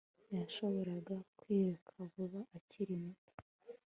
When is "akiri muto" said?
2.57-3.33